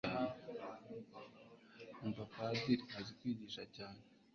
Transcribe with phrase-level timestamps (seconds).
[2.03, 4.03] umva padiri azi kwigisha vzane